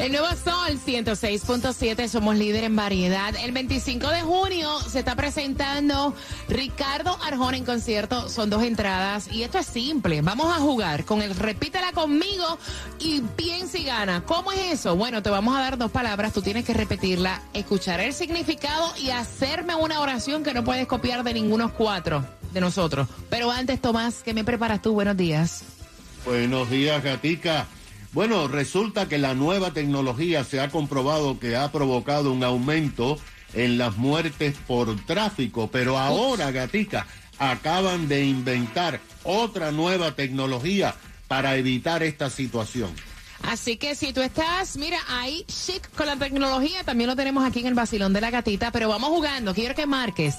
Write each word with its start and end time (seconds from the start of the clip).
El 0.00 0.12
nuevo 0.12 0.28
Sol 0.28 0.80
106.7, 0.82 2.08
somos 2.08 2.34
líder 2.34 2.64
en 2.64 2.74
variedad. 2.74 3.34
El 3.36 3.52
25 3.52 4.08
de 4.08 4.22
junio 4.22 4.80
se 4.80 5.00
está 5.00 5.14
presentando 5.14 6.14
Ricardo 6.48 7.18
Arjona 7.22 7.58
en 7.58 7.66
concierto. 7.66 8.30
Son 8.30 8.48
dos 8.48 8.62
entradas 8.62 9.30
y 9.30 9.42
esto 9.42 9.58
es 9.58 9.66
simple. 9.66 10.22
Vamos 10.22 10.56
a 10.56 10.58
jugar 10.58 11.04
con 11.04 11.20
el 11.20 11.36
repítela 11.36 11.92
conmigo 11.92 12.58
y 12.98 13.20
piensa 13.20 13.76
y 13.76 13.84
gana. 13.84 14.22
¿Cómo 14.24 14.52
es 14.52 14.72
eso? 14.72 14.96
Bueno, 14.96 15.22
te 15.22 15.28
vamos 15.28 15.54
a 15.54 15.60
dar 15.60 15.76
dos 15.76 15.90
palabras. 15.90 16.32
Tú 16.32 16.40
tienes 16.40 16.64
que 16.64 16.72
repetirla, 16.72 17.42
escuchar 17.52 18.00
el 18.00 18.14
significado 18.14 18.94
y 18.96 19.10
hacerme 19.10 19.74
una 19.74 20.00
oración 20.00 20.42
que 20.42 20.54
no 20.54 20.64
puedes 20.64 20.86
copiar 20.86 21.24
de 21.24 21.34
ningunos 21.34 21.72
cuatro 21.72 22.24
de 22.54 22.60
nosotros. 22.62 23.06
Pero 23.28 23.50
antes, 23.50 23.82
Tomás, 23.82 24.22
¿qué 24.24 24.32
me 24.32 24.44
preparas 24.44 24.80
tú? 24.80 24.94
Buenos 24.94 25.18
días. 25.18 25.62
Buenos 26.24 26.70
días, 26.70 27.04
Gatica. 27.04 27.66
Bueno, 28.12 28.48
resulta 28.48 29.08
que 29.08 29.18
la 29.18 29.34
nueva 29.34 29.72
tecnología 29.72 30.42
se 30.42 30.60
ha 30.60 30.68
comprobado 30.68 31.38
que 31.38 31.54
ha 31.56 31.70
provocado 31.70 32.32
un 32.32 32.42
aumento 32.42 33.18
en 33.54 33.78
las 33.78 33.96
muertes 33.96 34.56
por 34.66 34.96
tráfico, 35.06 35.68
pero 35.70 35.96
ahora, 35.96 36.50
Gatica, 36.50 37.06
acaban 37.38 38.08
de 38.08 38.24
inventar 38.24 39.00
otra 39.22 39.70
nueva 39.70 40.16
tecnología 40.16 40.96
para 41.28 41.54
evitar 41.56 42.02
esta 42.02 42.30
situación. 42.30 42.90
Así 43.44 43.76
que 43.78 43.94
si 43.94 44.12
tú 44.12 44.20
estás, 44.20 44.76
mira, 44.76 44.98
ahí 45.08 45.46
chic 45.46 45.90
con 45.94 46.06
la 46.06 46.16
tecnología, 46.16 46.84
también 46.84 47.08
lo 47.08 47.16
tenemos 47.16 47.42
aquí 47.44 47.60
en 47.60 47.68
el 47.68 47.74
vacilón 47.74 48.12
de 48.12 48.20
la 48.20 48.30
gatita, 48.30 48.70
pero 48.70 48.88
vamos 48.88 49.08
jugando. 49.10 49.54
Quiero 49.54 49.74
que 49.74 49.86
marques 49.86 50.34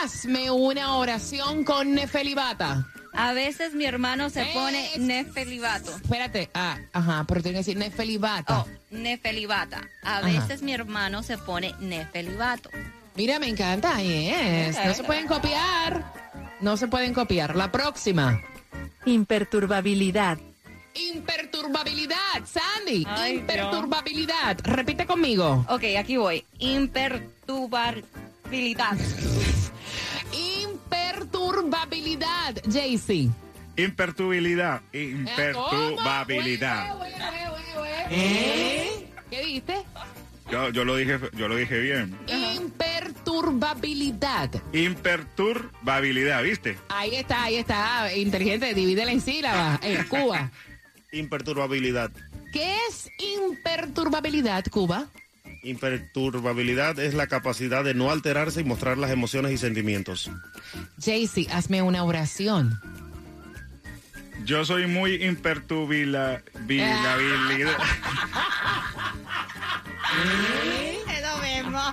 hazme 0.00 0.50
una 0.50 0.96
oración 0.96 1.64
con 1.64 1.94
Nefelibata. 1.94 2.86
A 3.12 3.32
veces 3.32 3.74
mi 3.74 3.84
hermano 3.86 4.30
se 4.30 4.44
pone 4.54 4.94
es- 4.94 5.00
nefelibato. 5.00 5.90
Espérate, 5.96 6.48
ah, 6.54 6.78
ajá, 6.92 7.24
pero 7.26 7.42
tiene 7.42 7.56
que 7.56 7.64
decir 7.64 7.76
Nefelibata. 7.76 8.60
Oh, 8.60 8.68
nefelibata. 8.90 9.82
A 10.04 10.18
Ajá. 10.18 10.26
veces 10.28 10.62
mi 10.62 10.72
hermano 10.72 11.22
se 11.24 11.36
pone 11.36 11.74
nefelibato. 11.80 12.70
Mira, 13.16 13.38
me 13.38 13.48
encanta, 13.48 14.00
yes. 14.00 14.78
No 14.84 14.94
se 14.94 15.04
pueden 15.04 15.26
copiar. 15.26 16.04
No 16.60 16.76
se 16.76 16.88
pueden 16.88 17.14
copiar. 17.14 17.56
La 17.56 17.72
próxima. 17.72 18.42
Imperturbabilidad. 19.04 20.38
Imperturbabilidad, 20.94 22.44
Sandy. 22.44 23.04
Ay, 23.08 23.36
Imperturbabilidad. 23.36 24.58
Repite 24.62 25.06
conmigo. 25.06 25.64
Ok, 25.68 25.84
aquí 25.98 26.16
voy. 26.16 26.44
Imperturbabilidad. 26.58 28.96
Imperturbabilidad, 30.32 32.54
JC. 32.66 33.30
Imperturbabilidad. 33.76 34.80
Imperturbabilidad. 34.92 36.96
¿Eh? 38.10 39.06
¿Qué 39.30 39.42
dijiste? 39.42 39.74
Yo, 40.50 40.68
yo 40.70 40.84
lo 40.84 40.96
dije, 40.96 41.20
yo 41.34 41.46
lo 41.48 41.54
dije 41.56 41.78
bien. 41.78 42.18
Imperturbabilidad. 42.26 42.89
Imperturbabilidad, 44.72 46.42
¿viste? 46.42 46.78
Ahí 46.88 47.14
está, 47.14 47.44
ahí 47.44 47.56
está. 47.56 48.14
Inteligente, 48.14 48.74
divídela 48.74 49.12
en 49.12 49.20
sílabas. 49.20 49.80
En 49.82 50.04
Cuba. 50.08 50.50
Imperturbabilidad. 51.12 52.10
¿Qué 52.52 52.76
es 52.88 53.10
imperturbabilidad, 53.18 54.64
Cuba? 54.70 55.06
Imperturbabilidad 55.62 56.98
es 56.98 57.14
la 57.14 57.26
capacidad 57.26 57.84
de 57.84 57.94
no 57.94 58.10
alterarse 58.10 58.60
y 58.62 58.64
mostrar 58.64 58.98
las 58.98 59.10
emociones 59.10 59.52
y 59.52 59.58
sentimientos. 59.58 60.30
JC, 60.98 61.48
hazme 61.52 61.82
una 61.82 62.02
oración. 62.04 62.80
Yo 64.44 64.64
soy 64.64 64.86
muy 64.86 65.22
imperturbila. 65.22 66.42
Es 71.08 71.22
lo 71.22 71.36
mismo. 71.38 71.92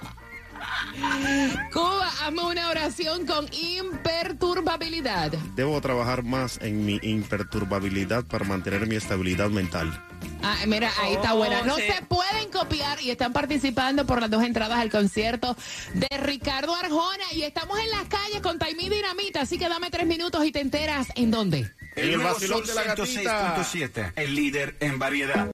Cuba, 1.71 2.11
hazme 2.21 2.41
una 2.41 2.69
oración 2.69 3.25
con 3.25 3.47
imperturbabilidad. 3.53 5.31
Debo 5.55 5.79
trabajar 5.81 6.23
más 6.23 6.59
en 6.61 6.85
mi 6.85 6.99
imperturbabilidad 7.01 8.25
para 8.25 8.45
mantener 8.45 8.87
mi 8.87 8.95
estabilidad 8.95 9.49
mental. 9.49 10.03
Ah, 10.43 10.57
mira, 10.65 10.91
ahí 11.01 11.13
está 11.13 11.33
buena. 11.33 11.61
No 11.63 11.75
se 11.75 12.01
pueden 12.07 12.49
copiar 12.51 13.01
y 13.01 13.11
están 13.11 13.33
participando 13.33 14.05
por 14.05 14.21
las 14.21 14.29
dos 14.29 14.43
entradas 14.43 14.79
al 14.79 14.89
concierto 14.89 15.55
de 15.93 16.17
Ricardo 16.17 16.73
Arjona. 16.75 17.25
Y 17.33 17.43
estamos 17.43 17.79
en 17.79 17.89
las 17.89 18.05
calles 18.05 18.41
con 18.41 18.57
Taimí 18.57 18.89
Dinamita. 18.89 19.41
Así 19.41 19.57
que 19.57 19.69
dame 19.69 19.89
tres 19.89 20.07
minutos 20.07 20.45
y 20.45 20.51
te 20.51 20.61
enteras 20.61 21.07
en 21.15 21.31
dónde. 21.31 21.71
En 21.95 22.09
el 22.09 22.19
vacilón 22.19 22.65
de 22.65 22.75
la 22.75 22.83
gatita. 22.83 23.55
106.7, 23.57 24.13
el 24.15 24.35
líder 24.35 24.75
en 24.79 24.99
variedad. 24.99 25.51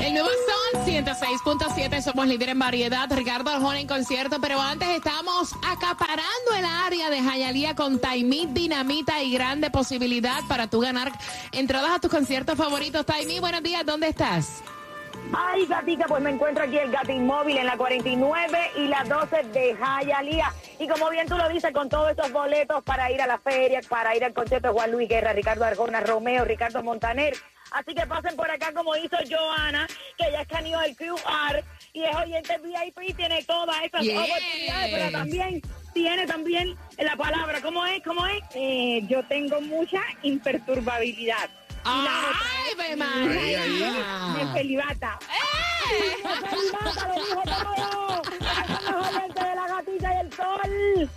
El 0.00 0.12
nuevo 0.12 0.28
Sol 0.28 0.82
106.7, 0.84 2.02
somos 2.02 2.26
líder 2.26 2.50
en 2.50 2.58
variedad. 2.58 3.08
Ricardo 3.10 3.50
Arjona 3.50 3.80
en 3.80 3.86
concierto, 3.86 4.40
pero 4.40 4.60
antes 4.60 4.88
estamos 4.88 5.52
acaparando 5.64 6.54
el 6.56 6.64
área 6.64 7.10
de 7.10 7.22
Jayalía 7.22 7.74
con 7.74 7.98
Taimí 7.98 8.46
Dinamita 8.46 9.22
y 9.22 9.32
grande 9.32 9.70
posibilidad 9.70 10.42
para 10.48 10.68
tú 10.68 10.80
ganar 10.80 11.12
entradas 11.52 11.90
a 11.96 11.98
tus 12.00 12.10
conciertos 12.10 12.56
favoritos. 12.56 13.04
Taimí, 13.06 13.40
buenos 13.40 13.62
días, 13.62 13.84
¿dónde 13.84 14.08
estás? 14.08 14.62
Ay, 15.32 15.66
gatica, 15.66 16.06
pues 16.06 16.22
me 16.22 16.30
encuentro 16.30 16.64
aquí 16.64 16.78
el 16.78 16.90
Gatín 16.90 17.26
Móvil 17.26 17.58
en 17.58 17.66
la 17.66 17.76
49 17.76 18.70
y 18.76 18.86
la 18.86 19.04
12 19.04 19.42
de 19.52 19.74
Jayalía. 19.74 20.52
Y 20.78 20.86
como 20.88 21.10
bien 21.10 21.26
tú 21.28 21.36
lo 21.36 21.48
dices, 21.48 21.72
con 21.72 21.88
todos 21.88 22.12
esos 22.12 22.32
boletos 22.32 22.82
para 22.84 23.10
ir 23.10 23.20
a 23.20 23.26
la 23.26 23.38
feria, 23.38 23.80
para 23.88 24.14
ir 24.16 24.24
al 24.24 24.32
concierto 24.32 24.68
de 24.68 24.74
Juan 24.74 24.92
Luis 24.92 25.08
Guerra, 25.08 25.32
Ricardo 25.32 25.64
Arjona, 25.64 26.00
Romeo, 26.00 26.44
Ricardo 26.44 26.82
Montaner. 26.82 27.34
Así 27.72 27.94
que 27.94 28.06
pasen 28.06 28.36
por 28.36 28.48
acá 28.50 28.72
como 28.72 28.96
hizo 28.96 29.16
Joana, 29.28 29.86
que 30.16 30.30
ya 30.30 30.42
escaneó 30.42 30.80
el 30.82 30.96
QR 30.96 31.62
y 31.92 32.04
es 32.04 32.14
oyente 32.16 32.58
VIP, 32.58 33.16
tiene 33.16 33.42
todas 33.42 33.76
esas 33.82 34.02
Yes. 34.02 34.16
oportunidades, 34.18 34.90
pero 34.94 35.10
también 35.10 35.62
tiene 35.92 36.26
también 36.26 36.76
la 36.98 37.16
palabra, 37.16 37.60
¿cómo 37.60 37.84
es? 37.84 38.00
¿Cómo 38.04 38.24
es? 38.26 38.42
Eh, 38.54 39.02
yo 39.08 39.24
tengo 39.24 39.60
mucha 39.60 40.00
imperturbabilidad. 40.22 41.50
¡Ay, 41.88 42.74
ve 42.76 42.96
María! 42.96 43.62
de 44.34 44.44
Felibata. 44.52 45.16
Felibata, 46.50 47.06
lo 47.06 47.14
dijo 47.14 47.42
todo. 47.44 48.22
Oyentes 49.08 49.44
de 49.44 49.54
la 49.54 49.66
gatita 49.68 50.14
y 50.14 50.16
el 50.18 50.32
sol. 50.32 51.08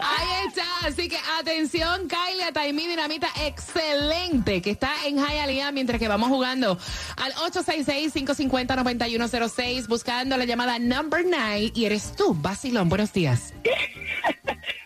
Ahí 0.00 0.28
está, 0.48 0.66
así 0.86 1.08
que 1.08 1.16
atención, 1.38 2.08
Kylie, 2.08 2.52
Taimí 2.52 2.86
Dinamita, 2.86 3.28
excelente, 3.40 4.60
que 4.60 4.72
está 4.72 5.06
en 5.06 5.16
Hialeah 5.16 5.72
mientras 5.72 5.98
que 5.98 6.08
vamos 6.08 6.28
jugando 6.28 6.76
al 7.16 7.32
866-550-9106, 7.34 9.86
buscando 9.88 10.36
la 10.36 10.44
llamada 10.44 10.78
number 10.78 11.24
9, 11.24 11.72
y 11.74 11.86
eres 11.86 12.14
tú, 12.14 12.34
Basilón, 12.34 12.90
buenos 12.90 13.14
días. 13.14 13.54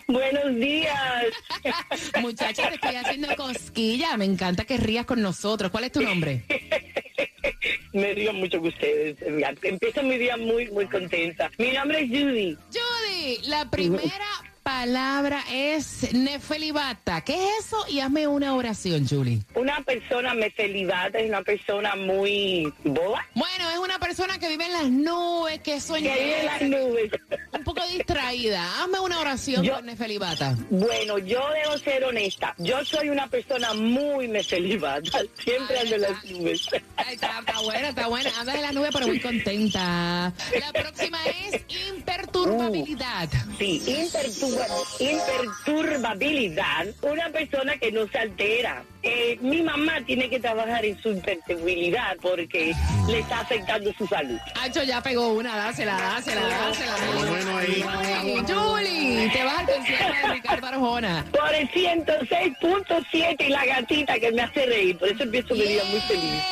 Buenos 0.06 0.54
días. 0.54 1.26
Muchacha, 2.20 2.68
te 2.68 2.74
estoy 2.76 2.94
haciendo 2.94 3.34
cosquilla, 3.36 4.16
me 4.16 4.24
encanta 4.24 4.64
que 4.64 4.76
rías 4.76 5.04
con 5.04 5.20
nosotros. 5.20 5.70
¿Cuál 5.70 5.84
es 5.84 5.92
tu 5.92 6.00
nombre? 6.00 6.44
Me 7.92 8.12
río 8.12 8.32
mucho 8.32 8.58
con 8.58 8.68
ustedes. 8.68 9.16
Empiezo 9.62 10.02
mi 10.02 10.18
día 10.18 10.36
muy, 10.36 10.70
muy 10.70 10.86
contenta. 10.86 11.50
Mi 11.58 11.72
nombre 11.72 12.02
es 12.02 12.08
Judy. 12.10 12.56
Judy, 12.70 13.48
la 13.48 13.70
primera 13.70 14.26
palabra 14.70 15.44
es 15.52 16.12
nefelibata. 16.12 17.20
¿Qué 17.20 17.34
es 17.34 17.66
eso? 17.66 17.76
Y 17.88 18.00
hazme 18.00 18.26
una 18.26 18.52
oración, 18.56 19.06
Julie. 19.06 19.38
Una 19.54 19.80
persona 19.84 20.34
mefelibata 20.34 21.20
es 21.20 21.28
una 21.28 21.42
persona 21.42 21.94
muy 21.94 22.72
boba. 22.82 23.24
Bueno, 23.34 23.70
es 23.70 23.78
una 23.78 24.00
persona 24.00 24.40
que 24.40 24.48
vive 24.48 24.66
en 24.66 24.72
las 24.72 24.90
nubes, 24.90 25.60
que 25.60 25.80
sueña. 25.80 26.12
Que 26.14 26.20
vive 26.24 26.40
en 26.40 26.46
las 26.46 26.62
nubes. 26.62 27.12
Un 27.52 27.62
poco 27.62 27.80
distraída. 27.86 28.82
Hazme 28.82 28.98
una 28.98 29.20
oración 29.20 29.62
Yo- 29.62 29.74
con 29.76 29.86
nefelibata. 29.86 30.56
Bueno, 30.68 31.18
yo 31.18 31.40
debo 31.62 31.78
ser 31.78 32.02
honesta. 32.04 32.52
Yo 32.58 32.84
soy 32.84 33.08
una 33.10 33.28
persona 33.28 33.72
muy 33.72 34.26
mefelibata. 34.26 35.20
Siempre 35.44 35.78
ando 35.78 35.94
en 35.94 36.00
las 36.02 36.24
nubes. 36.24 36.68
Ay, 36.96 37.14
está, 37.14 37.38
está 37.38 37.60
buena, 37.60 37.88
está 37.90 38.08
buena. 38.08 38.30
Anda 38.40 38.54
en 38.56 38.62
la 38.62 38.72
nube, 38.72 38.88
pero 38.92 39.06
muy 39.06 39.20
contenta. 39.20 40.32
La 40.58 40.72
próxima 40.72 41.18
es 41.48 41.62
imperturbabilidad. 41.88 43.28
Sí, 43.60 43.80
imperturba- 43.86 44.55
imperturbabilidad. 44.98 46.86
Una 47.02 47.28
persona 47.30 47.76
que 47.76 47.92
no 47.92 48.06
se 48.08 48.18
altera. 48.18 48.82
Eh, 49.02 49.38
mi 49.40 49.62
mamá 49.62 50.00
tiene 50.04 50.28
que 50.28 50.40
trabajar 50.40 50.84
en 50.84 51.00
su 51.00 51.10
imperturbabilidad 51.10 52.16
porque 52.20 52.74
le 53.08 53.18
está 53.20 53.40
afectando 53.40 53.92
su 53.94 54.06
salud. 54.06 54.38
Hacho 54.60 54.82
ya 54.82 55.00
pegó 55.00 55.28
una, 55.28 55.56
dásela, 55.56 55.94
dásela, 55.96 56.40
dásela. 56.48 56.92
Bueno, 57.28 57.56
ahí. 57.58 57.84
Ay, 57.88 58.44
Julie, 58.46 59.30
te 59.30 59.44
vas 59.44 59.58
al 59.60 59.66
concierto 59.66 60.26
de 60.26 60.34
Ricardo 60.34 60.66
Arjona. 60.66 61.24
Por 61.30 61.54
el 61.54 61.70
106.7 61.70 63.46
y 63.46 63.48
la 63.48 63.64
gatita 63.64 64.18
que 64.18 64.32
me 64.32 64.42
hace 64.42 64.66
reír. 64.66 64.98
Por 64.98 65.08
eso 65.08 65.22
empiezo 65.22 65.54
mi 65.54 65.62
día 65.62 65.84
muy 65.84 66.00
feliz. 66.00 66.42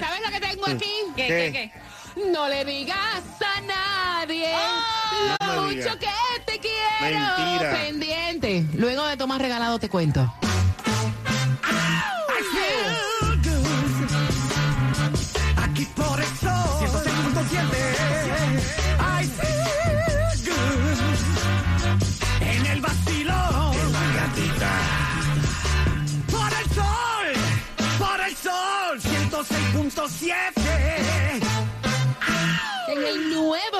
¿Sabes 0.00 0.20
lo 0.24 0.30
que 0.30 0.40
tengo 0.40 0.66
aquí? 0.66 0.92
¿Qué, 1.16 1.26
¿Qué? 1.26 1.52
qué, 1.52 1.52
qué? 1.52 1.72
No 2.30 2.48
le 2.48 2.64
digas 2.64 3.22
a 3.40 3.60
nadie 3.62 4.52
lo 5.54 5.62
mucho 5.62 5.98
que. 5.98 6.21
Pendiente. 7.72 8.64
Luego 8.76 9.06
de 9.06 9.16
Tomás 9.16 9.40
Regalado 9.40 9.78
te 9.78 9.88
cuento. 9.88 10.32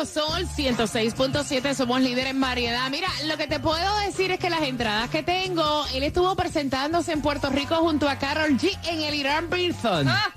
Sol 0.06 0.48
106.7 0.56 1.74
somos 1.74 2.00
líder 2.00 2.26
en 2.26 2.40
variedad. 2.40 2.90
Mira, 2.90 3.08
lo 3.26 3.36
que 3.36 3.46
te 3.46 3.60
puedo 3.60 3.98
decir 4.00 4.32
es 4.32 4.40
que 4.40 4.50
las 4.50 4.62
entradas 4.62 5.08
que 5.10 5.22
tengo, 5.22 5.84
él 5.94 6.02
estuvo 6.02 6.34
presentándose 6.34 7.12
en 7.12 7.22
Puerto 7.22 7.50
Rico 7.50 7.76
junto 7.76 8.08
a 8.08 8.18
Carol 8.18 8.50
G 8.58 8.76
en 8.88 9.00
el 9.02 9.14
Irán 9.14 9.48
Bithorn. 9.48 10.08
Ah, 10.08 10.32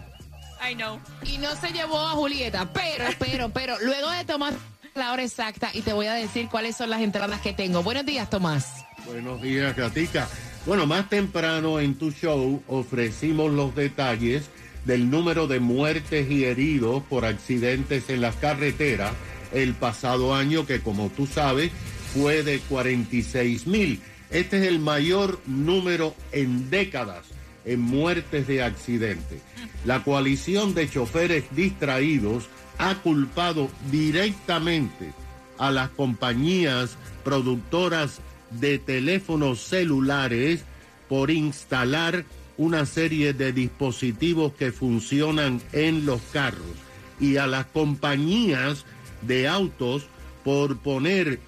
I 0.70 0.76
know. 0.76 1.00
Y 1.24 1.40
no 1.40 1.56
se 1.56 1.70
llevó 1.72 2.00
a 2.00 2.12
Julieta, 2.12 2.72
pero, 2.74 3.06
pero, 3.18 3.50
pero, 3.50 3.80
luego 3.80 4.12
de 4.12 4.24
tomar 4.26 4.54
la 4.94 5.12
hora 5.12 5.24
exacta 5.24 5.72
y 5.74 5.82
te 5.82 5.94
voy 5.94 6.08
a 6.08 6.14
decir 6.14 6.48
cuáles 6.50 6.78
son 6.78 6.92
las 6.92 7.02
entradas 7.02 7.42
que 7.42 7.54
tengo. 7.54 7.82
Buenos 7.82 8.06
días, 8.06 8.30
Tomás. 8.30 8.86
Buenos 9.08 9.42
días, 9.42 9.76
Gatica. 9.76 10.28
Bueno, 10.68 10.86
más 10.86 11.10
temprano 11.10 11.80
en 11.80 11.96
tu 11.96 12.12
show 12.12 12.62
ofrecimos 12.68 13.52
los 13.52 13.74
detalles 13.74 14.50
del 14.86 15.10
número 15.10 15.48
de 15.48 15.60
muertes 15.60 16.30
y 16.30 16.46
heridos 16.46 17.02
por 17.04 17.26
accidentes 17.26 18.10
en 18.10 18.22
las 18.22 18.36
carreteras 18.36 19.14
el 19.56 19.74
pasado 19.74 20.36
año, 20.36 20.66
que 20.66 20.82
como 20.82 21.10
tú 21.10 21.26
sabes 21.26 21.72
fue 22.14 22.44
de 22.44 22.60
46 22.60 23.68
mil. 23.68 24.02
Este 24.30 24.60
es 24.60 24.68
el 24.68 24.80
mayor 24.80 25.40
número 25.46 26.16
en 26.32 26.70
décadas 26.70 27.26
en 27.66 27.82
muertes 27.82 28.48
de 28.48 28.62
accidentes. 28.62 29.42
La 29.86 30.04
coalición 30.04 30.74
de 30.76 30.90
choferes 30.90 31.46
distraídos 31.52 32.46
ha 32.78 32.96
culpado 32.96 33.70
directamente 33.92 35.14
a 35.58 35.72
las 35.72 35.90
compañías 35.90 36.98
productoras 37.24 38.20
de 38.52 38.78
teléfonos 38.78 39.62
celulares 39.62 40.64
por 41.10 41.32
instalar 41.32 42.26
una 42.58 42.86
serie 42.86 43.34
de 43.34 43.52
dispositivos 43.52 44.54
que 44.54 44.72
funcionan 44.72 45.62
en 45.74 46.06
los 46.06 46.22
carros 46.34 46.76
y 47.20 47.38
a 47.38 47.48
las 47.48 47.66
compañías 47.68 48.86
de 49.28 49.48
autos 49.48 50.08
por 50.44 50.78
poner 50.78 51.40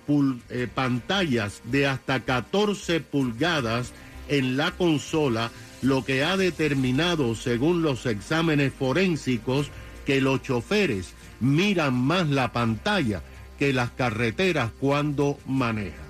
eh, 0.50 0.68
pantallas 0.74 1.62
de 1.65 1.85
hasta 1.88 2.21
14 2.21 3.00
pulgadas 3.00 3.94
en 4.27 4.57
la 4.57 4.71
consola, 4.71 5.51
lo 5.81 6.03
que 6.03 6.24
ha 6.24 6.35
determinado, 6.35 7.35
según 7.35 7.83
los 7.83 8.06
exámenes 8.06 8.74
forensicos, 8.74 9.69
que 10.06 10.19
los 10.19 10.41
choferes 10.41 11.13
miran 11.39 11.94
más 11.94 12.27
la 12.27 12.51
pantalla 12.51 13.21
que 13.59 13.74
las 13.74 13.91
carreteras 13.91 14.71
cuando 14.79 15.38
manejan. 15.45 16.07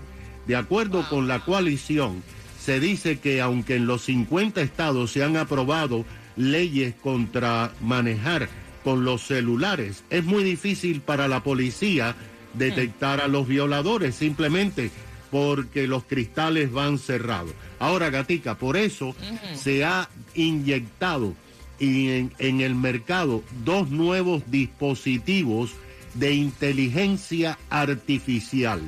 De 0.48 0.56
acuerdo 0.56 1.08
con 1.10 1.28
la 1.28 1.44
coalición, 1.44 2.24
se 2.62 2.80
dice 2.80 3.20
que 3.20 3.42
aunque 3.42 3.76
en 3.76 3.86
los 3.86 4.04
50 4.04 4.62
estados 4.62 5.12
se 5.12 5.24
han 5.24 5.36
aprobado 5.36 6.06
leyes 6.38 6.96
contra 6.96 7.74
manejar 7.82 8.48
con 8.88 9.04
los 9.04 9.24
celulares, 9.24 10.06
es 10.10 10.24
muy 10.24 10.46
difícil 10.46 11.02
para 11.02 11.28
la 11.28 11.44
policía 11.44 12.16
detectar 12.54 13.20
a 13.20 13.28
los 13.28 13.46
violadores 13.46 14.16
simplemente 14.16 14.92
porque 15.30 15.88
los 15.88 16.06
cristales 16.06 16.72
van 16.72 16.98
cerrados. 16.98 17.52
Ahora, 17.80 18.10
Gatica, 18.10 18.56
por 18.56 18.78
eso 18.78 19.14
se 19.56 19.84
ha 19.84 20.08
inyectado 20.36 21.34
en 21.82 22.32
el 22.40 22.76
mercado 22.76 23.44
dos 23.66 23.90
nuevos 23.90 24.44
dispositivos 24.50 25.72
de 26.14 26.36
inteligencia 26.36 27.60
artificial. 27.70 28.80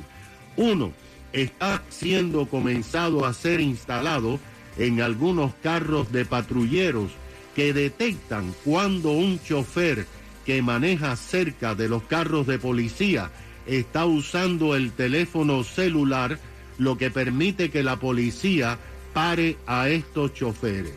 Uno 0.56 0.94
está 1.34 1.82
siendo 1.90 2.46
comenzado 2.46 3.26
a 3.26 3.34
ser 3.34 3.60
instalado 3.60 4.40
en 4.78 5.02
algunos 5.02 5.52
carros 5.62 6.10
de 6.10 6.24
patrulleros 6.24 7.10
que 7.54 7.72
detectan 7.72 8.54
cuando 8.64 9.12
un 9.12 9.42
chofer 9.42 10.06
que 10.46 10.62
maneja 10.62 11.16
cerca 11.16 11.74
de 11.74 11.88
los 11.88 12.02
carros 12.04 12.46
de 12.46 12.58
policía 12.58 13.30
está 13.66 14.06
usando 14.06 14.74
el 14.74 14.92
teléfono 14.92 15.64
celular, 15.64 16.38
lo 16.78 16.96
que 16.96 17.10
permite 17.10 17.70
que 17.70 17.82
la 17.82 17.96
policía 17.96 18.78
pare 19.12 19.56
a 19.66 19.88
estos 19.88 20.34
choferes. 20.34 20.94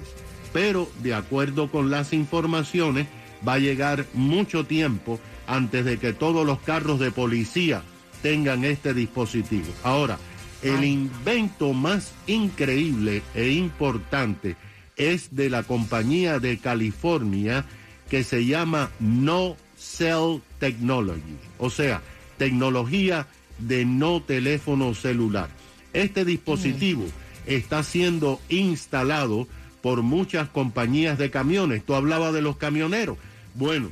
Pero, 0.53 0.89
de 1.01 1.13
acuerdo 1.13 1.69
con 1.69 1.89
las 1.89 2.13
informaciones, 2.13 3.07
va 3.47 3.53
a 3.53 3.59
llegar 3.59 4.05
mucho 4.13 4.65
tiempo 4.65 5.19
antes 5.47 5.83
de 5.83 5.97
que 5.97 6.13
todos 6.13 6.45
los 6.45 6.59
carros 6.59 6.99
de 6.99 7.11
policía 7.11 7.83
tengan 8.21 8.63
este 8.63 8.93
dispositivo. 8.93 9.67
Ahora, 9.83 10.17
el 10.61 10.83
invento 10.85 11.73
más 11.73 12.13
increíble 12.25 13.21
e 13.35 13.49
importante 13.49 14.55
es 14.97 15.35
de 15.35 15.49
la 15.49 15.63
compañía 15.63 16.39
de 16.39 16.57
California 16.57 17.65
que 18.09 18.23
se 18.23 18.45
llama 18.45 18.91
No 18.99 19.55
Cell 19.77 20.39
Technology, 20.59 21.37
o 21.57 21.69
sea, 21.69 22.01
tecnología 22.37 23.27
de 23.59 23.85
no 23.85 24.21
teléfono 24.21 24.93
celular. 24.93 25.49
Este 25.93 26.25
dispositivo 26.25 27.05
está 27.45 27.83
siendo 27.83 28.39
instalado 28.49 29.47
por 29.81 30.01
muchas 30.01 30.49
compañías 30.49 31.17
de 31.17 31.29
camiones. 31.29 31.83
Tú 31.85 31.93
hablabas 31.93 32.33
de 32.33 32.41
los 32.41 32.57
camioneros. 32.57 33.17
Bueno, 33.53 33.89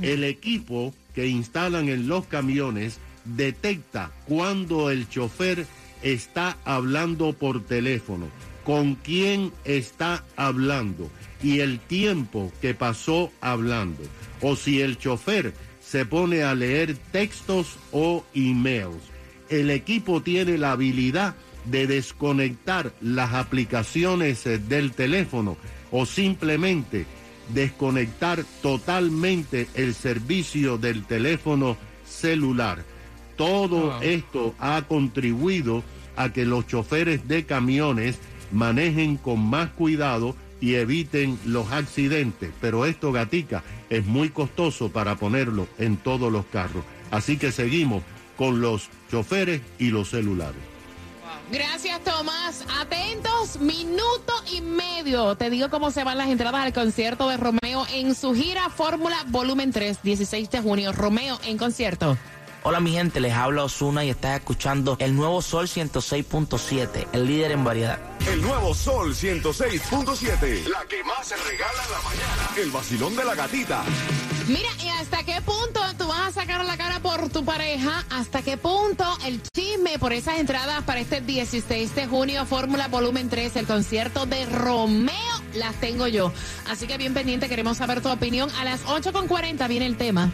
el 0.00 0.24
equipo 0.24 0.94
que 1.14 1.26
instalan 1.26 1.88
en 1.88 2.08
los 2.08 2.26
camiones 2.26 2.98
detecta 3.24 4.10
cuando 4.26 4.90
el 4.90 5.08
chofer 5.08 5.66
está 6.02 6.56
hablando 6.64 7.32
por 7.32 7.64
teléfono, 7.64 8.26
con 8.64 8.94
quién 8.96 9.52
está 9.64 10.24
hablando 10.36 11.10
y 11.42 11.60
el 11.60 11.80
tiempo 11.80 12.52
que 12.60 12.74
pasó 12.74 13.30
hablando. 13.40 14.02
O 14.40 14.56
si 14.56 14.80
el 14.80 14.98
chofer 14.98 15.54
se 15.80 16.06
pone 16.06 16.42
a 16.42 16.54
leer 16.54 16.96
textos 17.10 17.76
o 17.90 18.24
emails. 18.34 19.02
El 19.48 19.70
equipo 19.70 20.22
tiene 20.22 20.56
la 20.56 20.72
habilidad 20.72 21.34
de 21.66 21.86
desconectar 21.86 22.92
las 23.00 23.34
aplicaciones 23.34 24.46
eh, 24.46 24.58
del 24.58 24.92
teléfono 24.92 25.56
o 25.90 26.06
simplemente 26.06 27.06
desconectar 27.52 28.44
totalmente 28.62 29.68
el 29.74 29.94
servicio 29.94 30.78
del 30.78 31.04
teléfono 31.04 31.76
celular. 32.06 32.84
Todo 33.36 34.00
esto 34.00 34.54
ha 34.58 34.82
contribuido 34.82 35.82
a 36.16 36.32
que 36.32 36.44
los 36.44 36.66
choferes 36.66 37.26
de 37.28 37.44
camiones 37.44 38.18
manejen 38.52 39.16
con 39.16 39.40
más 39.40 39.70
cuidado 39.70 40.36
y 40.60 40.76
eviten 40.76 41.38
los 41.44 41.72
accidentes. 41.72 42.50
Pero 42.60 42.86
esto, 42.86 43.12
gatica, 43.12 43.64
es 43.90 44.06
muy 44.06 44.30
costoso 44.30 44.90
para 44.90 45.16
ponerlo 45.16 45.66
en 45.78 45.96
todos 45.96 46.30
los 46.30 46.46
carros. 46.46 46.84
Así 47.10 47.36
que 47.36 47.52
seguimos 47.52 48.02
con 48.36 48.60
los 48.60 48.88
choferes 49.10 49.60
y 49.78 49.90
los 49.90 50.10
celulares. 50.10 50.72
Gracias, 51.50 52.00
Tomás. 52.02 52.64
Atentos, 52.80 53.60
minuto 53.60 54.32
y 54.50 54.62
medio. 54.62 55.36
Te 55.36 55.50
digo 55.50 55.68
cómo 55.68 55.90
se 55.90 56.02
van 56.02 56.16
las 56.16 56.28
entradas 56.28 56.64
al 56.64 56.72
concierto 56.72 57.28
de 57.28 57.36
Romeo 57.36 57.84
en 57.92 58.14
su 58.14 58.34
gira 58.34 58.70
Fórmula 58.70 59.18
Volumen 59.26 59.70
3, 59.70 60.02
16 60.02 60.50
de 60.50 60.60
junio. 60.62 60.92
Romeo 60.92 61.38
en 61.44 61.58
concierto. 61.58 62.16
Hola 62.64 62.78
mi 62.78 62.92
gente, 62.92 63.18
les 63.18 63.32
habla 63.32 63.64
Osuna 63.64 64.04
y 64.04 64.10
estás 64.10 64.38
escuchando 64.38 64.96
el 65.00 65.16
nuevo 65.16 65.42
Sol 65.42 65.66
106.7, 65.66 67.08
el 67.12 67.26
líder 67.26 67.50
en 67.50 67.64
variedad. 67.64 67.98
El 68.32 68.40
nuevo 68.40 68.72
Sol 68.72 69.16
106.7, 69.16 70.68
la 70.68 70.84
que 70.84 71.02
más 71.02 71.26
se 71.26 71.36
regala 71.38 71.82
en 71.84 71.90
la 71.90 72.00
mañana. 72.02 72.50
El 72.56 72.70
vacilón 72.70 73.16
de 73.16 73.24
la 73.24 73.34
gatita. 73.34 73.82
Mira, 74.46 74.68
¿y 74.80 74.88
hasta 74.90 75.24
qué 75.24 75.42
punto 75.42 75.80
tú 75.98 76.06
vas 76.06 76.28
a 76.28 76.40
sacar 76.40 76.64
la 76.64 76.76
cara 76.76 77.00
por 77.00 77.30
tu 77.30 77.44
pareja? 77.44 78.04
¿Hasta 78.10 78.42
qué 78.42 78.56
punto 78.56 79.04
el 79.26 79.42
chisme 79.42 79.98
por 79.98 80.12
esas 80.12 80.38
entradas 80.38 80.84
para 80.84 81.00
este 81.00 81.20
16 81.20 81.96
de 81.96 82.06
junio, 82.06 82.46
Fórmula 82.46 82.86
Volumen 82.86 83.28
3, 83.28 83.56
el 83.56 83.66
concierto 83.66 84.24
de 84.24 84.46
Romeo, 84.46 85.12
las 85.54 85.74
tengo 85.80 86.06
yo? 86.06 86.32
Así 86.70 86.86
que 86.86 86.96
bien 86.96 87.12
pendiente, 87.12 87.48
queremos 87.48 87.78
saber 87.78 88.02
tu 88.02 88.08
opinión. 88.08 88.48
A 88.60 88.62
las 88.62 88.84
8.40 88.84 89.66
viene 89.66 89.86
el 89.86 89.96
tema. 89.96 90.32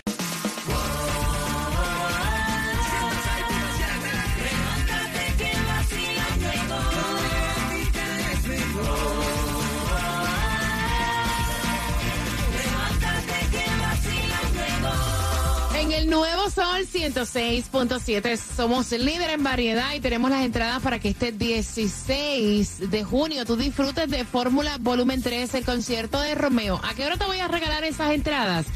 Sol 16.59 16.85
106.7 16.93 18.37
somos 18.37 18.91
líder 18.91 19.31
en 19.31 19.45
variedad 19.45 19.95
y 19.95 20.01
tenemos 20.01 20.29
las 20.29 20.45
entradas 20.45 20.83
para 20.83 20.99
que 20.99 21.11
este 21.11 21.31
16 21.31 22.91
de 22.91 23.05
junio 23.05 23.45
tú 23.45 23.57
disfrutes 23.57 24.11
de 24.11 24.25
Fórmula 24.25 24.77
Volumen 24.81 25.23
3, 25.23 25.55
el 25.55 25.65
concierto 25.65 26.21
de 26.21 26.35
Romeo. 26.35 26.81
¿A 26.83 26.95
qué 26.95 27.07
hora 27.07 27.17
te 27.17 27.27
voy 27.27 27.39
a 27.39 27.47
regalar 27.47 27.85
esas 27.85 28.11
entradas? 28.11 28.67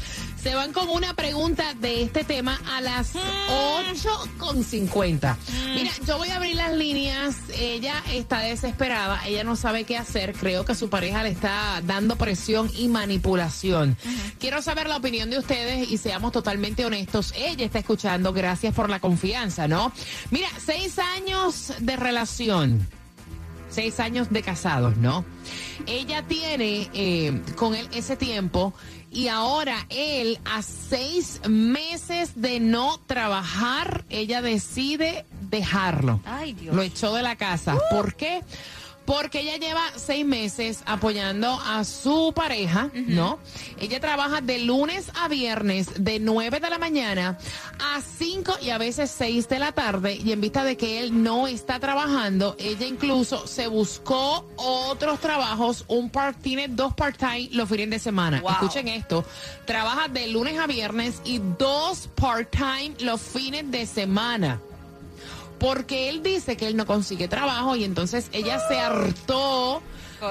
Se 0.43 0.53
van 0.55 0.73
con 0.73 0.89
una 0.89 1.13
pregunta 1.13 1.73
de 1.73 2.03
este 2.03 2.25
tema 2.25 2.59
a 2.69 2.81
las 2.81 3.15
8.50. 3.15 5.37
Mira, 5.73 5.89
yo 6.05 6.17
voy 6.17 6.27
a 6.27 6.35
abrir 6.35 6.57
las 6.57 6.75
líneas. 6.75 7.37
Ella 7.57 8.03
está 8.11 8.39
desesperada. 8.39 9.25
Ella 9.25 9.45
no 9.45 9.55
sabe 9.55 9.85
qué 9.85 9.97
hacer. 9.97 10.33
Creo 10.33 10.65
que 10.65 10.75
su 10.75 10.89
pareja 10.89 11.23
le 11.23 11.29
está 11.29 11.81
dando 11.85 12.17
presión 12.17 12.69
y 12.77 12.89
manipulación. 12.89 13.95
Quiero 14.37 14.61
saber 14.61 14.89
la 14.89 14.97
opinión 14.97 15.29
de 15.29 15.39
ustedes 15.39 15.89
y 15.89 15.97
seamos 15.97 16.33
totalmente 16.33 16.85
honestos. 16.85 17.33
Ella 17.37 17.63
está 17.63 17.79
escuchando. 17.79 18.33
Gracias 18.33 18.75
por 18.75 18.89
la 18.89 18.99
confianza, 18.99 19.69
¿no? 19.69 19.93
Mira, 20.29 20.49
seis 20.59 20.99
años 20.99 21.71
de 21.79 21.95
relación 21.95 22.85
seis 23.69 23.99
años 23.99 24.29
de 24.29 24.43
casados, 24.43 24.97
¿no? 24.97 25.25
Ella 25.87 26.21
tiene 26.27 26.91
eh, 26.93 27.41
con 27.55 27.73
él 27.73 27.89
ese 27.91 28.15
tiempo 28.15 28.71
y 29.13 29.27
ahora 29.27 29.85
él 29.89 30.39
a 30.43 30.61
seis 30.61 31.39
meses 31.47 32.41
de 32.41 32.59
no 32.59 32.99
trabajar, 33.05 34.03
ella 34.09 34.41
decide 34.41 35.25
dejarlo. 35.49 36.19
Ay, 36.25 36.53
Dios. 36.53 36.75
Lo 36.75 36.81
echó 36.81 37.13
de 37.13 37.21
la 37.21 37.35
casa. 37.35 37.77
¿Por 37.91 38.15
qué? 38.15 38.41
Porque 38.41 38.82
ella 39.33 39.57
lleva 39.57 39.81
seis 39.95 40.25
meses 40.25 40.81
apoyando 40.85 41.59
a 41.65 41.83
su 41.83 42.33
pareja, 42.35 42.89
¿no? 42.93 43.39
Ella 43.79 43.99
trabaja 43.99 44.41
de 44.41 44.59
lunes 44.59 45.11
a 45.15 45.27
viernes 45.27 46.03
de 46.03 46.19
9 46.19 46.59
de 46.59 46.69
la 46.69 46.77
mañana 46.77 47.37
a 47.79 48.01
5 48.01 48.57
y 48.61 48.69
a 48.69 48.77
veces 48.77 49.11
6 49.11 49.49
de 49.49 49.59
la 49.59 49.71
tarde. 49.71 50.15
Y 50.15 50.31
en 50.31 50.41
vista 50.41 50.63
de 50.63 50.77
que 50.77 50.99
él 50.99 51.23
no 51.23 51.47
está 51.47 51.79
trabajando, 51.79 52.55
ella 52.59 52.85
incluso 52.85 53.47
se 53.47 53.67
buscó 53.67 54.45
otros 54.55 55.19
trabajos, 55.19 55.85
un 55.87 56.09
part, 56.09 56.39
tiene 56.41 56.67
dos 56.67 56.93
part-time 56.93 57.49
los 57.51 57.69
fines 57.69 57.89
de 57.89 57.99
semana. 57.99 58.41
Wow. 58.41 58.51
Escuchen 58.51 58.87
esto, 58.87 59.25
trabaja 59.65 60.07
de 60.07 60.27
lunes 60.27 60.57
a 60.59 60.67
viernes 60.67 61.21
y 61.25 61.39
dos 61.57 62.09
part-time 62.15 62.95
los 62.99 63.21
fines 63.21 63.69
de 63.69 63.85
semana 63.85 64.59
porque 65.59 66.09
él 66.09 66.23
dice 66.23 66.57
que 66.57 66.67
él 66.67 66.75
no 66.75 66.85
consigue 66.85 67.27
trabajo 67.27 67.75
y 67.75 67.83
entonces 67.83 68.29
ella 68.31 68.59
se 68.67 68.79
hartó 68.79 69.81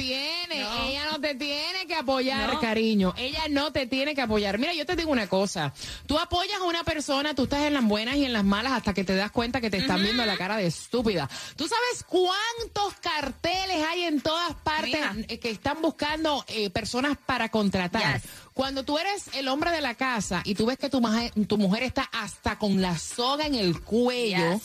te 1.24 1.34
tiene 1.34 1.88
que 1.88 1.96
apoyar, 1.96 2.54
No. 2.54 2.60
cariño. 2.60 3.14
Ella 3.18 3.42
no 3.50 3.72
te 3.72 3.88
tiene 3.88 4.14
que 4.14 4.22
apoyar. 4.22 4.60
Mira, 4.60 4.74
yo 4.74 4.86
te 4.86 4.96
digo 4.96 5.10
una 5.12 5.26
cosa. 5.28 5.74
Tú 6.06 6.20
apoyas 6.20 6.60
a 6.60 6.66
una 6.66 6.84
persona, 6.84 7.34
tú 7.34 7.44
estás 7.46 7.62
en 7.64 7.74
las 7.74 7.84
buenas 7.84 8.18
y 8.18 8.26
en 8.26 8.34
las 8.34 8.44
malas 8.44 8.74
hasta 8.74 8.94
que 8.94 9.04
te 9.04 9.16
das 9.16 9.32
cuenta 9.32 9.60
que 9.62 9.72
te 9.72 9.78
están 9.78 10.04
viendo 10.04 10.24
la 10.26 10.38
cara 10.38 10.58
de 10.58 10.68
estúpida. 10.68 11.28
¿Tú 11.56 11.68
sabes 11.68 12.04
cuántos 12.08 12.94
carteles 13.02 13.84
hay 13.90 14.04
en 14.04 14.22
todas 14.22 14.54
partes 14.64 15.00
eh, 15.28 15.40
que 15.40 15.50
están 15.50 15.82
buscando 15.82 16.46
eh, 16.48 16.70
personas 16.70 17.18
para 17.26 17.50
contratar? 17.50 18.22
Yes. 18.22 18.30
Cuando 18.54 18.84
tú 18.84 19.00
eres 19.00 19.30
el 19.34 19.48
hombre 19.48 19.72
de 19.72 19.82
la 19.82 19.96
casa 19.96 20.42
y 20.46 20.54
tú 20.54 20.66
ves 20.68 20.78
que 20.78 20.90
tu, 20.90 21.02
maje- 21.02 21.32
tu 21.48 21.58
mujer 21.58 21.82
está 21.84 22.04
hasta 22.12 22.60
con 22.60 22.82
la 22.82 22.98
soga 23.00 23.46
en 23.48 23.56
el 23.56 23.82
cuello, 23.82 24.54
Yes. 24.54 24.62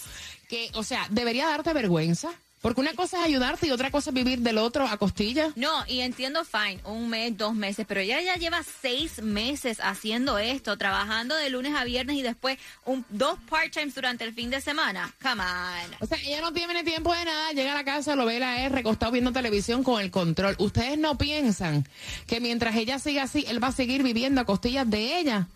que, 0.49 0.71
o 0.75 0.83
sea, 0.83 1.07
debería 1.11 1.47
darte 1.47 1.73
vergüenza. 1.73 2.31
Porque 2.61 2.81
una 2.81 2.95
cosa 2.95 3.19
es 3.19 3.25
ayudarte 3.27 3.67
y 3.67 3.71
otra 3.71 3.91
cosa 3.91 4.11
es 4.11 4.15
vivir 4.15 4.41
del 4.41 4.59
otro 4.59 4.87
a 4.87 4.97
costillas. 4.97 5.57
No, 5.57 5.71
y 5.87 6.01
entiendo, 6.01 6.45
fine, 6.45 6.81
un 6.85 7.09
mes, 7.09 7.37
dos 7.37 7.55
meses, 7.55 7.87
pero 7.89 8.01
ella 8.01 8.21
ya 8.21 8.35
lleva 8.37 8.63
seis 8.83 9.23
meses 9.23 9.79
haciendo 9.81 10.39
esto, 10.39 10.77
trabajando 10.77 11.37
de 11.37 11.51
lunes 11.51 11.75
a 11.77 11.85
viernes 11.85 12.17
y 12.17 12.23
después 12.23 12.59
un, 12.85 13.05
dos 13.11 13.39
part-times 13.49 13.95
durante 13.95 14.25
el 14.25 14.35
fin 14.35 14.51
de 14.51 14.61
semana. 14.61 15.15
Come 15.23 15.43
on. 15.43 15.97
O 16.01 16.07
sea, 16.07 16.19
ella 16.19 16.41
no 16.41 16.53
tiene 16.53 16.83
tiempo 16.83 17.15
de 17.15 17.25
nada, 17.25 17.53
llega 17.53 17.73
a 17.73 17.77
la 17.77 17.85
casa, 17.85 18.17
lo 18.17 18.27
ve 18.27 18.41
la 18.41 18.65
es 18.65 18.73
recostado 18.73 19.13
viendo 19.13 19.33
televisión 19.33 19.85
con 19.85 20.01
el 20.01 20.11
control. 20.11 20.57
¿Ustedes 20.59 20.99
no 20.99 21.17
piensan 21.17 21.87
que 22.27 22.41
mientras 22.41 22.75
ella 22.77 22.99
siga 22.99 23.23
así, 23.25 23.45
él 23.49 23.63
va 23.63 23.69
a 23.69 23.73
seguir 23.73 24.03
viviendo 24.03 24.41
a 24.41 24.45
costillas 24.45 24.89
de 24.91 25.19
ella? 25.19 25.47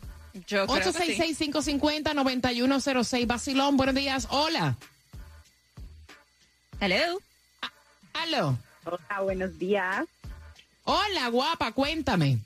Yo 0.47 0.67
creo 0.67 0.93
que 0.93 1.15
sí. 1.15 1.19
866-550-9106. 1.53 3.27
Basilón, 3.27 3.77
buenos 3.77 3.95
días. 3.95 4.29
Hola. 4.31 4.77
Hello. 6.85 7.21
Aló. 8.13 8.59
Hola, 8.85 9.21
buenos 9.23 9.57
días. 9.57 10.05
Hola, 10.83 11.29
guapa, 11.29 11.71
cuéntame. 11.71 12.39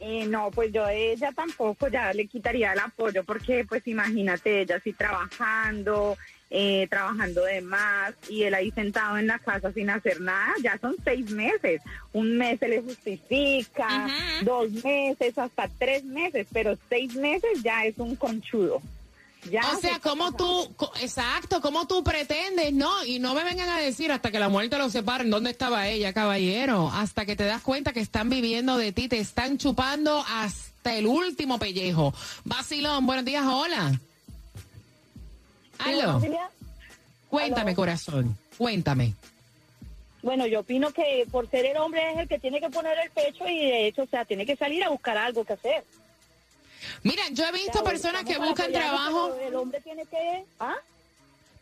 Eh, 0.00 0.24
no, 0.26 0.50
pues 0.50 0.72
yo 0.72 0.82
a 0.82 0.94
ella 0.94 1.30
tampoco 1.32 1.88
ya 1.88 2.10
le 2.14 2.26
quitaría 2.26 2.72
el 2.72 2.78
apoyo 2.78 3.22
porque, 3.24 3.66
pues 3.68 3.86
imagínate, 3.86 4.62
ella 4.62 4.80
sí 4.82 4.94
trabajando 4.94 6.16
eh, 6.48 6.86
trabajando 6.88 7.44
de 7.44 7.60
más 7.60 8.14
y 8.30 8.44
él 8.44 8.54
ahí 8.54 8.70
sentado 8.70 9.18
en 9.18 9.26
la 9.26 9.38
casa 9.38 9.72
sin 9.72 9.90
hacer 9.90 10.22
nada, 10.22 10.54
ya 10.62 10.78
son 10.78 10.96
seis 11.04 11.30
meses. 11.30 11.82
Un 12.14 12.38
mes 12.38 12.58
se 12.58 12.68
le 12.68 12.80
justifica, 12.80 14.08
dos 14.40 14.70
meses, 14.70 15.36
hasta 15.36 15.68
tres 15.78 16.02
meses, 16.02 16.46
pero 16.50 16.78
seis 16.88 17.14
meses 17.14 17.62
ya 17.62 17.84
es 17.84 17.98
un 17.98 18.16
conchudo. 18.16 18.80
Ya 19.50 19.62
o 19.72 19.80
sea, 19.80 19.98
¿cómo 20.00 20.32
tú, 20.32 20.74
exacto, 21.00 21.60
cómo 21.60 21.86
tú 21.86 22.02
pretendes, 22.02 22.72
no? 22.72 23.04
Y 23.04 23.18
no 23.18 23.34
me 23.34 23.44
vengan 23.44 23.68
a 23.68 23.78
decir 23.78 24.10
hasta 24.12 24.30
que 24.30 24.38
la 24.38 24.48
muerte 24.48 24.76
los 24.78 24.92
separen 24.92 25.30
dónde 25.30 25.50
estaba 25.50 25.88
ella, 25.88 26.12
caballero. 26.12 26.90
Hasta 26.92 27.24
que 27.24 27.36
te 27.36 27.44
das 27.44 27.62
cuenta 27.62 27.92
que 27.92 28.00
están 28.00 28.28
viviendo 28.28 28.76
de 28.76 28.92
ti, 28.92 29.08
te 29.08 29.18
están 29.18 29.56
chupando 29.56 30.24
hasta 30.28 30.96
el 30.96 31.06
último 31.06 31.58
pellejo. 31.58 32.12
Vacilón, 32.44 33.06
buenos 33.06 33.24
días, 33.24 33.44
hola. 33.46 33.98
Aló. 35.78 36.20
Cuéntame, 37.28 37.74
corazón, 37.74 38.36
cuéntame. 38.56 39.14
Bueno, 40.22 40.46
yo 40.46 40.60
opino 40.60 40.90
que 40.90 41.26
por 41.30 41.48
ser 41.48 41.64
el 41.66 41.76
hombre 41.76 42.12
es 42.12 42.18
el 42.18 42.28
que 42.28 42.38
tiene 42.38 42.60
que 42.60 42.70
poner 42.70 42.98
el 42.98 43.10
pecho 43.10 43.46
y 43.46 43.66
de 43.66 43.86
hecho, 43.86 44.02
o 44.02 44.06
sea, 44.06 44.24
tiene 44.24 44.44
que 44.44 44.56
salir 44.56 44.82
a 44.82 44.88
buscar 44.88 45.16
algo 45.16 45.44
que 45.44 45.52
hacer. 45.52 45.84
Mira, 47.02 47.22
yo 47.32 47.44
he 47.46 47.52
visto 47.52 47.82
personas 47.84 48.24
que 48.24 48.38
buscan 48.38 48.72
trabajo. 48.72 49.34
El 49.34 49.54
hombre 49.54 49.80
tiene 49.80 50.04
que... 50.06 50.44
¿Ah? 50.60 50.76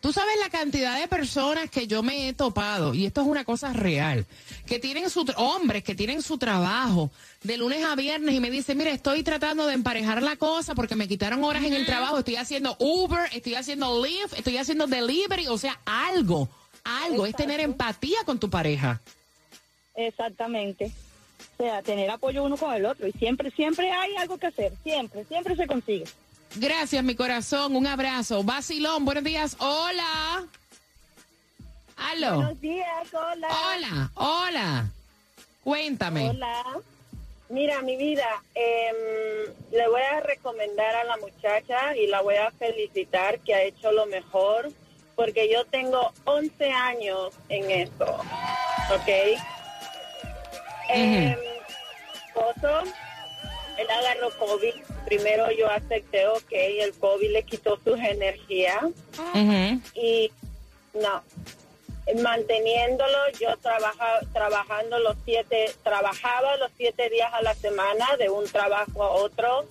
Tú 0.00 0.12
sabes 0.12 0.34
la 0.40 0.50
cantidad 0.50 1.00
de 1.00 1.08
personas 1.08 1.68
que 1.70 1.86
yo 1.86 2.02
me 2.02 2.28
he 2.28 2.32
topado, 2.32 2.94
y 2.94 3.06
esto 3.06 3.22
es 3.22 3.26
una 3.26 3.44
cosa 3.44 3.72
real, 3.72 4.24
que 4.64 4.78
tienen 4.78 5.10
su, 5.10 5.26
hombres 5.36 5.82
que 5.82 5.94
tienen 5.96 6.22
su 6.22 6.38
trabajo 6.38 7.10
de 7.42 7.56
lunes 7.56 7.84
a 7.84 7.96
viernes 7.96 8.34
y 8.34 8.40
me 8.40 8.50
dicen, 8.50 8.78
mire, 8.78 8.92
estoy 8.92 9.22
tratando 9.24 9.66
de 9.66 9.74
emparejar 9.74 10.22
la 10.22 10.36
cosa 10.36 10.76
porque 10.76 10.94
me 10.94 11.08
quitaron 11.08 11.42
horas 11.42 11.64
en 11.64 11.72
el 11.72 11.86
trabajo, 11.86 12.18
estoy 12.18 12.36
haciendo 12.36 12.76
Uber, 12.78 13.28
estoy 13.32 13.54
haciendo 13.54 14.04
Lyft, 14.04 14.34
estoy 14.38 14.58
haciendo 14.58 14.86
delivery, 14.86 15.48
o 15.48 15.58
sea, 15.58 15.80
algo, 15.84 16.48
algo, 16.84 17.26
es 17.26 17.34
tener 17.34 17.58
empatía 17.58 18.18
con 18.24 18.38
tu 18.38 18.48
pareja. 18.48 19.00
Exactamente. 19.96 20.92
O 21.58 21.62
sea, 21.62 21.82
tener 21.82 22.10
apoyo 22.10 22.44
uno 22.44 22.56
con 22.56 22.74
el 22.74 22.84
otro. 22.84 23.06
Y 23.06 23.12
siempre, 23.12 23.50
siempre 23.50 23.90
hay 23.90 24.14
algo 24.16 24.38
que 24.38 24.48
hacer. 24.48 24.72
Siempre, 24.82 25.24
siempre 25.24 25.56
se 25.56 25.66
consigue. 25.66 26.04
Gracias, 26.56 27.02
mi 27.02 27.14
corazón, 27.14 27.76
un 27.76 27.86
abrazo. 27.86 28.42
Basilón, 28.42 29.04
buenos 29.04 29.24
días, 29.24 29.56
hola. 29.58 30.46
Aló. 31.96 32.36
Buenos 32.36 32.60
días, 32.60 33.08
hola. 33.12 33.48
Hola, 33.48 34.10
hola. 34.14 34.90
Cuéntame. 35.62 36.30
Hola. 36.30 36.64
Mira, 37.48 37.80
mi 37.82 37.96
vida, 37.96 38.26
em, 38.54 38.96
le 39.70 39.88
voy 39.88 40.02
a 40.02 40.20
recomendar 40.20 40.96
a 40.96 41.04
la 41.04 41.16
muchacha 41.18 41.96
y 41.96 42.08
la 42.08 42.20
voy 42.20 42.34
a 42.36 42.50
felicitar 42.50 43.38
que 43.40 43.54
ha 43.54 43.62
hecho 43.62 43.92
lo 43.92 44.06
mejor 44.06 44.72
porque 45.14 45.50
yo 45.50 45.64
tengo 45.64 46.12
11 46.24 46.70
años 46.70 47.32
en 47.48 47.70
esto, 47.70 48.04
¿ok? 48.04 49.38
Em, 50.88 51.36
esposo, 52.26 52.82
él 53.78 53.86
agarró 53.90 54.30
COVID. 54.38 54.74
Primero 55.04 55.50
yo 55.52 55.70
acepté, 55.70 56.26
ok, 56.26 56.52
el 56.52 56.92
COVID 56.94 57.30
le 57.30 57.42
quitó 57.44 57.78
sus 57.84 57.98
energías 57.98 58.84
y 59.94 60.30
no, 60.94 61.22
manteniéndolo, 62.22 63.18
yo 63.38 63.56
trabaja, 63.58 64.20
trabajando 64.32 64.98
los 64.98 65.16
siete, 65.24 65.72
trabajaba 65.82 66.56
los 66.56 66.70
siete 66.76 67.10
días 67.10 67.32
a 67.32 67.42
la 67.42 67.54
semana 67.54 68.16
de 68.18 68.30
un 68.30 68.44
trabajo 68.46 69.02
a 69.02 69.10
otro. 69.10 69.66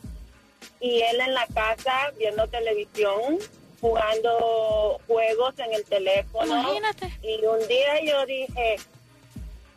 Y 0.80 1.02
él 1.02 1.22
en 1.22 1.34
la 1.34 1.48
casa 1.48 2.12
viendo 2.18 2.48
televisión, 2.48 3.40
jugando 3.80 5.00
juegos 5.08 5.58
en 5.60 5.74
el 5.74 5.86
teléfono. 5.86 6.80
Y 7.22 7.46
un 7.46 7.68
día 7.68 8.04
yo 8.04 8.26
dije, 8.26 8.78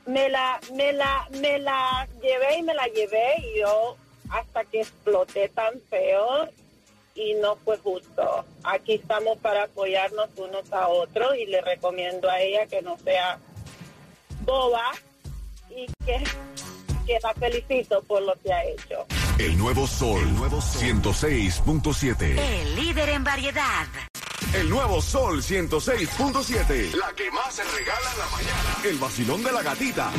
me 0.08 0.28
la, 0.30 0.58
me 0.74 0.92
la, 0.92 1.28
me 1.40 1.58
la 1.58 2.08
llevé 2.22 2.58
y 2.58 2.62
me 2.62 2.74
la 2.74 2.86
llevé 2.86 3.34
y 3.40 3.60
yo 3.60 3.96
hasta 4.30 4.64
que 4.64 4.80
exploté 4.80 5.48
tan 5.50 5.74
feo 5.90 6.48
y 7.14 7.34
no 7.34 7.56
fue 7.56 7.76
justo. 7.78 8.44
Aquí 8.64 8.94
estamos 8.94 9.38
para 9.38 9.64
apoyarnos 9.64 10.30
unos 10.36 10.72
a 10.72 10.88
otros 10.88 11.36
y 11.36 11.46
le 11.46 11.60
recomiendo 11.60 12.28
a 12.30 12.40
ella 12.40 12.66
que 12.66 12.80
no 12.80 12.96
sea 12.98 13.38
boba 14.44 14.92
y 15.68 15.86
que, 16.06 16.24
que 17.06 17.18
la 17.22 17.34
felicito 17.34 18.02
por 18.04 18.22
lo 18.22 18.34
que 18.40 18.52
ha 18.52 18.64
hecho. 18.64 19.06
El 19.38 19.58
nuevo 19.58 19.86
Sol, 19.86 20.22
el 20.22 20.34
nuevo 20.36 20.58
106.7. 20.58 22.38
El 22.38 22.76
líder 22.76 23.10
en 23.10 23.24
variedad. 23.24 23.86
El 24.54 24.70
nuevo 24.70 25.02
Sol 25.02 25.42
106.7. 25.42 26.94
La 26.94 27.12
que 27.12 27.30
más 27.30 27.54
se 27.54 27.62
regala 27.64 28.12
en 28.12 28.18
la 28.18 28.28
mañana. 28.30 28.76
El 28.82 28.96
vacilón 28.96 29.42
de 29.42 29.52
la 29.52 29.62
gatita. 29.62 30.10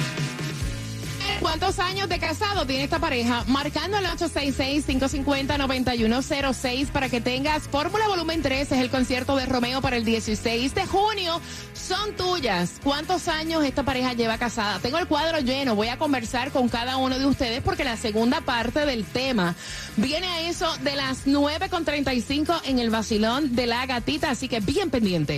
¿Cuántos 1.39 1.79
años 1.79 2.09
de 2.09 2.19
casado 2.19 2.65
tiene 2.65 2.83
esta 2.83 2.99
pareja? 2.99 3.43
Marcando 3.47 3.97
el 3.97 4.05
866-550-9106 4.05 6.87
para 6.87 7.09
que 7.09 7.21
tengas 7.21 7.63
Fórmula 7.63 8.07
Volumen 8.07 8.41
3, 8.41 8.71
es 8.71 8.79
el 8.79 8.89
concierto 8.89 9.35
de 9.35 9.45
Romeo 9.45 9.81
para 9.81 9.97
el 9.97 10.05
16 10.05 10.75
de 10.75 10.85
junio. 10.85 11.41
Son 11.73 12.13
tuyas. 12.15 12.73
¿Cuántos 12.83 13.27
años 13.27 13.63
esta 13.63 13.83
pareja 13.83 14.13
lleva 14.13 14.37
casada? 14.37 14.79
Tengo 14.79 14.97
el 14.97 15.07
cuadro 15.07 15.39
lleno. 15.39 15.75
Voy 15.75 15.87
a 15.87 15.97
conversar 15.97 16.51
con 16.51 16.69
cada 16.69 16.97
uno 16.97 17.17
de 17.17 17.25
ustedes 17.25 17.61
porque 17.61 17.83
la 17.83 17.97
segunda 17.97 18.41
parte 18.41 18.85
del 18.85 19.05
tema 19.05 19.55
viene 19.97 20.27
a 20.27 20.49
eso 20.49 20.71
de 20.83 20.95
las 20.95 21.25
9.35 21.25 22.61
en 22.65 22.79
el 22.79 22.89
vacilón 22.89 23.55
de 23.55 23.67
la 23.67 23.85
gatita. 23.85 24.31
Así 24.31 24.47
que 24.47 24.59
bien 24.59 24.89
pendiente. 24.89 25.37